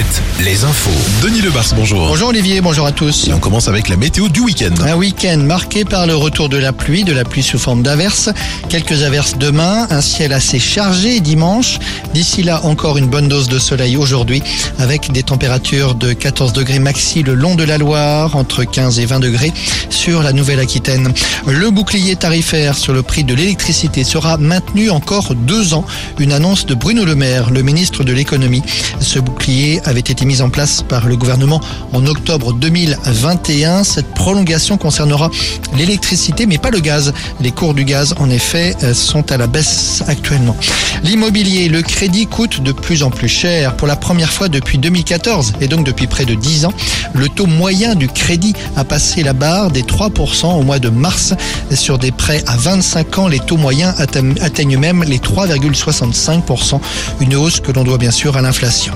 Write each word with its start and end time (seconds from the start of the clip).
7, 0.00 0.22
les 0.44 0.64
infos. 0.64 0.90
Denis 1.22 1.42
Lebars, 1.42 1.74
bonjour. 1.76 2.06
Bonjour 2.06 2.28
Olivier, 2.28 2.62
bonjour 2.62 2.86
à 2.86 2.92
tous. 2.92 3.28
Et 3.28 3.34
on 3.34 3.38
commence 3.38 3.68
avec 3.68 3.90
la 3.90 3.96
météo 3.96 4.28
du 4.28 4.40
week-end. 4.40 4.72
Un 4.86 4.94
week-end 4.94 5.36
marqué 5.36 5.84
par 5.84 6.06
le 6.06 6.14
retour 6.14 6.48
de 6.48 6.56
la 6.56 6.72
pluie, 6.72 7.04
de 7.04 7.12
la 7.12 7.24
pluie 7.24 7.42
sous 7.42 7.58
forme 7.58 7.82
d'averses. 7.82 8.30
Quelques 8.70 9.02
averses 9.02 9.36
demain, 9.36 9.86
un 9.90 10.00
ciel 10.00 10.32
assez 10.32 10.58
chargé 10.58 11.20
dimanche. 11.20 11.78
D'ici 12.14 12.42
là, 12.42 12.64
encore 12.64 12.96
une 12.96 13.08
bonne 13.08 13.28
dose 13.28 13.48
de 13.48 13.58
soleil 13.58 13.98
aujourd'hui, 13.98 14.42
avec 14.78 15.12
des 15.12 15.22
températures 15.22 15.94
de 15.94 16.14
14 16.14 16.54
degrés 16.54 16.78
maxi 16.78 17.22
le 17.22 17.34
long 17.34 17.54
de 17.54 17.64
la 17.64 17.76
Loire, 17.76 18.36
entre 18.36 18.64
15 18.64 19.00
et 19.00 19.06
20 19.06 19.20
degrés 19.20 19.52
sur 19.90 20.22
la 20.22 20.32
Nouvelle-Aquitaine. 20.32 21.12
Le 21.46 21.70
bouclier 21.70 22.16
tarifaire 22.16 22.78
sur 22.78 22.94
le 22.94 23.02
prix 23.02 23.24
de 23.24 23.34
l'électricité 23.34 24.04
sera 24.04 24.38
maintenu 24.38 24.88
encore 24.88 25.34
deux 25.34 25.74
ans. 25.74 25.84
Une 26.18 26.32
annonce 26.32 26.64
de 26.64 26.74
Bruno 26.74 27.04
Le 27.04 27.16
Maire, 27.16 27.50
le 27.50 27.62
ministre 27.62 28.02
de 28.02 28.14
l'économie. 28.14 28.62
Ce 29.00 29.18
bouclier 29.18 29.82
avait 29.90 30.00
été 30.00 30.24
mis 30.24 30.40
en 30.40 30.50
place 30.50 30.82
par 30.82 31.06
le 31.06 31.16
gouvernement 31.16 31.60
en 31.92 32.06
octobre 32.06 32.52
2021. 32.52 33.82
Cette 33.82 34.14
prolongation 34.14 34.78
concernera 34.78 35.30
l'électricité, 35.76 36.46
mais 36.46 36.58
pas 36.58 36.70
le 36.70 36.78
gaz. 36.78 37.12
Les 37.40 37.50
cours 37.50 37.74
du 37.74 37.84
gaz, 37.84 38.14
en 38.20 38.30
effet, 38.30 38.76
sont 38.94 39.32
à 39.32 39.36
la 39.36 39.48
baisse 39.48 40.04
actuellement. 40.06 40.56
L'immobilier, 41.02 41.68
le 41.68 41.82
crédit 41.82 42.26
coûte 42.26 42.62
de 42.62 42.70
plus 42.70 43.02
en 43.02 43.10
plus 43.10 43.28
cher. 43.28 43.74
Pour 43.76 43.88
la 43.88 43.96
première 43.96 44.30
fois 44.30 44.48
depuis 44.48 44.78
2014 44.78 45.54
et 45.60 45.66
donc 45.66 45.84
depuis 45.84 46.06
près 46.06 46.24
de 46.24 46.34
10 46.34 46.66
ans, 46.66 46.72
le 47.12 47.28
taux 47.28 47.46
moyen 47.46 47.96
du 47.96 48.06
crédit 48.06 48.54
a 48.76 48.84
passé 48.84 49.24
la 49.24 49.32
barre 49.32 49.72
des 49.72 49.82
3% 49.82 50.56
au 50.56 50.62
mois 50.62 50.78
de 50.78 50.88
mars. 50.88 51.34
Sur 51.74 51.98
des 51.98 52.12
prêts 52.12 52.44
à 52.46 52.56
25 52.56 53.18
ans, 53.18 53.26
les 53.28 53.40
taux 53.40 53.56
moyens 53.56 53.94
atteignent 53.98 54.78
même 54.78 55.02
les 55.02 55.18
3,65%. 55.18 56.80
Une 57.20 57.34
hausse 57.34 57.58
que 57.58 57.72
l'on 57.72 57.82
doit 57.82 57.98
bien 57.98 58.12
sûr 58.12 58.36
à 58.36 58.40
l'inflation. 58.40 58.92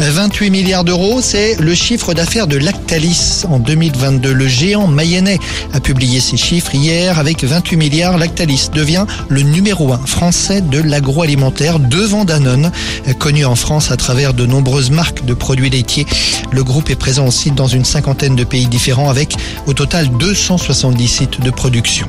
28 0.00 0.37
milliards 0.46 0.84
d'euros, 0.84 1.20
c'est 1.20 1.56
le 1.60 1.74
chiffre 1.74 2.14
d'affaires 2.14 2.46
de 2.46 2.56
Lactalis 2.56 3.44
en 3.48 3.58
2022. 3.58 4.32
Le 4.32 4.46
géant 4.46 4.86
mayennais 4.86 5.38
a 5.74 5.80
publié 5.80 6.20
ses 6.20 6.36
chiffres 6.36 6.74
hier 6.74 7.18
avec 7.18 7.42
28 7.42 7.76
milliards. 7.76 8.16
Lactalis 8.16 8.68
devient 8.72 9.04
le 9.28 9.42
numéro 9.42 9.92
un 9.92 9.98
français 9.98 10.60
de 10.60 10.80
l'agroalimentaire 10.80 11.80
devant 11.80 12.24
Danone, 12.24 12.70
connu 13.18 13.44
en 13.44 13.56
France 13.56 13.90
à 13.90 13.96
travers 13.96 14.32
de 14.32 14.46
nombreuses 14.46 14.90
marques 14.90 15.24
de 15.24 15.34
produits 15.34 15.70
laitiers. 15.70 16.06
Le 16.52 16.62
groupe 16.62 16.88
est 16.88 16.96
présent 16.96 17.26
aussi 17.26 17.50
dans 17.50 17.66
une 17.66 17.84
cinquantaine 17.84 18.36
de 18.36 18.44
pays 18.44 18.66
différents 18.66 19.10
avec 19.10 19.34
au 19.66 19.74
total 19.74 20.08
270 20.08 21.08
sites 21.08 21.40
de 21.40 21.50
production. 21.50 22.06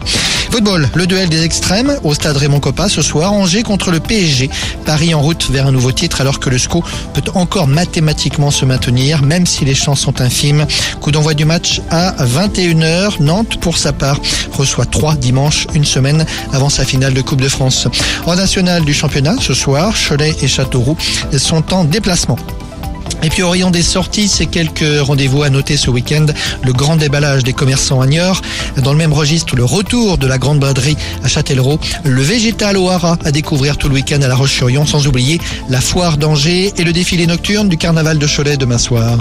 Football, 0.52 0.90
le 0.96 1.08
duel 1.08 1.30
des 1.30 1.44
extrêmes 1.44 1.96
au 2.04 2.14
stade 2.14 2.38
Raymond 2.38 2.60
Coppa 2.60 2.90
ce 2.90 3.02
soir. 3.02 3.34
Angers 3.34 3.64
contre 3.64 3.92
le 3.92 4.00
PSG. 4.00 4.50
Paris 4.86 5.14
en 5.14 5.22
route 5.22 5.50
vers 5.52 5.68
un 5.68 5.72
nouveau 5.72 5.92
titre 5.92 6.22
alors 6.22 6.40
que 6.40 6.50
le 6.50 6.58
SCO 6.58 6.84
peut 7.14 7.22
encore 7.36 7.68
mathématiquement 7.68 8.09
se 8.52 8.66
maintenir, 8.66 9.22
même 9.22 9.46
si 9.46 9.66
les 9.66 9.76
chances 9.76 10.02
sont 10.02 10.22
infimes. 10.22 10.66
Coup 11.02 11.12
d'envoi 11.12 11.34
du 11.34 11.46
match 11.46 11.82
à 11.90 12.14
21h. 12.26 13.22
Nantes, 13.22 13.60
pour 13.60 13.78
sa 13.78 13.94
part, 13.94 14.20
reçoit 14.54 14.86
3 14.86 15.16
dimanche, 15.16 15.68
une 15.74 15.86
semaine 15.86 16.26
avant 16.54 16.70
sa 16.70 16.86
finale 16.86 17.14
de 17.14 17.22
Coupe 17.22 17.42
de 17.42 17.50
France. 17.50 17.88
En 18.26 18.36
national 18.36 18.84
du 18.84 18.94
championnat, 18.94 19.36
ce 19.40 19.54
soir, 19.54 19.94
Cholet 19.96 20.36
et 20.42 20.48
Châteauroux 20.48 20.98
sont 21.38 21.74
en 21.74 21.84
déplacement. 21.84 22.38
Et 23.22 23.30
puis 23.30 23.44
au 23.44 23.50
rayon 23.50 23.70
des 23.70 23.82
sorties, 23.82 24.28
c'est 24.28 24.46
quelques 24.46 24.86
rendez-vous 25.02 25.44
à 25.44 25.50
noter 25.50 25.78
ce 25.78 25.90
week-end. 25.90 26.26
Le 26.64 26.74
grand 26.74 26.96
déballage 26.96 27.44
des 27.44 27.54
commerçants 27.54 28.02
à 28.02 28.08
Niort. 28.08 28.42
Dans 28.78 28.92
le 28.92 28.98
même 28.98 29.14
registre, 29.14 29.56
le 29.56 29.66
retour 29.66 30.18
de 30.18 30.28
la 30.28 30.38
grande 30.38 30.60
braderie 30.60 30.98
à 31.24 31.28
Châtellerault. 31.28 31.80
Le 32.04 32.22
végétal 32.22 32.78
au 32.78 32.90
Hara 32.90 33.18
à 33.26 33.32
découvrir 33.32 33.78
tout 33.78 33.90
le 33.90 33.96
week-end 33.96 34.22
à 34.22 34.28
La 34.28 34.36
Roche-sur-Yon. 34.36 34.86
Sans 34.86 35.08
oublier 35.08 35.40
la 35.70 35.82
foire 35.82 36.18
d'Angers 36.18 36.74
et 36.78 36.84
le 36.84 36.94
défilé 36.94 37.28
nocturne 37.28 37.68
du 37.68 37.78
carnaval 37.78 38.18
de 38.18 38.28
Cholet 38.28 38.58
demain 38.58 38.78
soir. 38.78 39.18